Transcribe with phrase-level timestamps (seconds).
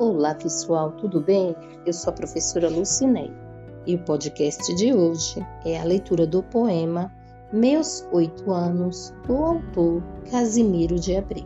[0.00, 1.54] Olá pessoal, tudo bem?
[1.84, 3.30] Eu sou a professora Lucinei
[3.86, 7.12] e o podcast de hoje é a leitura do poema
[7.52, 11.44] Meus Oito Anos, do autor Casimiro de Abreu.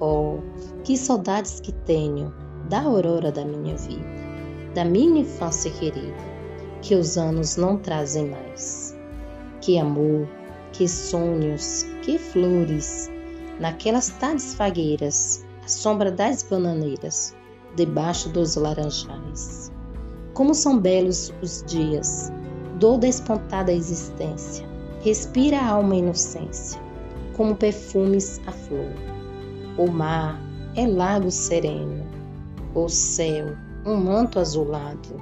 [0.00, 0.36] Oh,
[0.84, 2.30] que saudades que tenho
[2.68, 4.04] da aurora da minha vida,
[4.74, 6.12] da minha infância querida,
[6.82, 8.94] que os anos não trazem mais.
[9.62, 10.28] Que amor,
[10.74, 13.10] que sonhos, que flores,
[13.58, 17.34] naquelas tardes fagueiras à sombra das bananeiras,
[17.74, 19.72] debaixo dos laranjais.
[20.34, 22.30] Como são belos os dias,
[22.78, 24.66] dor da espontada existência,
[25.00, 26.78] respira a alma inocência,
[27.34, 28.92] como perfumes a flor.
[29.78, 30.38] O mar
[30.76, 32.04] é lago sereno,
[32.74, 33.56] o céu
[33.86, 35.20] um manto azulado,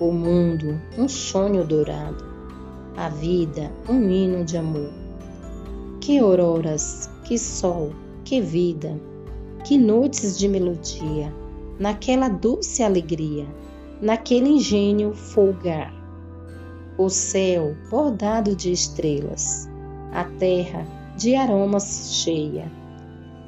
[0.00, 2.24] o mundo um sonho dourado,
[2.96, 4.90] a vida um hino de amor.
[6.00, 7.92] Que auroras, que sol,
[8.24, 8.98] que vida,
[9.64, 11.32] que noites de melodia,
[11.78, 13.46] naquela doce alegria,
[14.00, 15.92] naquele engenho folgar.
[16.96, 19.68] O céu bordado de estrelas,
[20.12, 20.86] a terra
[21.16, 22.70] de aromas cheia,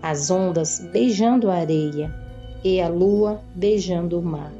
[0.02, 2.14] as ondas beijando a areia
[2.62, 4.52] e a lua beijando o mar.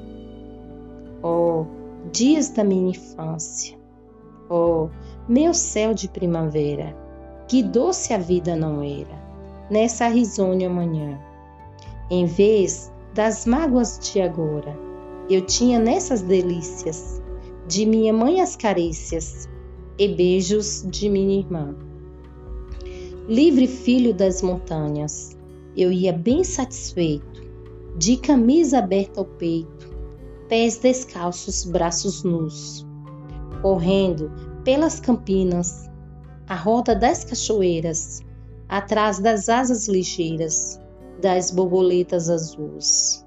[1.23, 1.67] Oh,
[2.13, 3.77] dias da minha infância!
[4.49, 4.89] Oh,
[5.29, 6.97] meu céu de primavera,
[7.47, 9.23] que doce a vida não era,
[9.71, 11.19] nessa risonha manhã
[12.11, 14.77] em vez das mágoas de agora,
[15.29, 17.23] eu tinha nessas delícias
[17.69, 19.49] de minha mãe as carícias
[19.99, 21.75] e beijos de minha irmã.
[23.29, 25.37] Livre filho das montanhas,
[25.77, 27.43] eu ia bem satisfeito,
[27.97, 29.91] de camisa aberta ao peito,
[30.49, 32.87] pés descalços, braços nus,
[33.63, 34.31] correndo
[34.65, 35.89] pelas campinas,
[36.49, 38.21] a roda das cachoeiras,
[38.69, 40.81] atrás das asas ligeiras,
[41.23, 43.25] das borboletas azuis.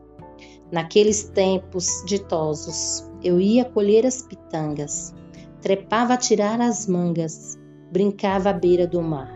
[0.69, 5.13] Naqueles tempos ditosos, eu ia colher as pitangas,
[5.61, 7.57] trepava a tirar as mangas,
[7.91, 9.31] brincava à beira do mar.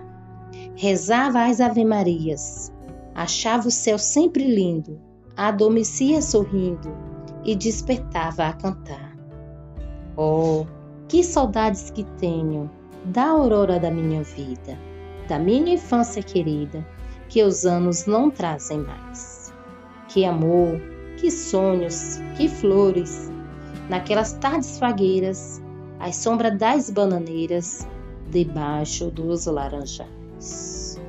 [0.76, 2.72] Rezava as ave-marias,
[3.16, 5.00] achava o céu sempre lindo,
[5.38, 6.94] adormecia sorrindo
[7.46, 9.18] e despertava a cantar.
[10.18, 10.66] Oh,
[11.08, 12.70] que saudades que tenho
[13.06, 14.78] da aurora da minha vida,
[15.30, 16.86] da minha infância querida,
[17.30, 19.54] que os anos não trazem mais.
[20.10, 20.82] Que amor,
[21.18, 23.32] que sonhos, que flores,
[23.88, 25.62] naquelas tardes fagueiras,
[26.00, 27.88] à sombra das bananeiras,
[28.30, 31.00] debaixo dos laranjais.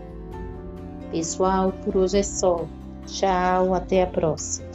[1.10, 2.66] Pessoal, por hoje é só.
[3.06, 4.69] Tchau, até a próxima.